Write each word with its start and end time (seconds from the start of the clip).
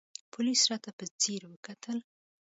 پوليس 0.31 0.61
راته 0.71 0.89
په 0.97 1.05
ځير 1.21 1.41
وکتل. 1.47 1.97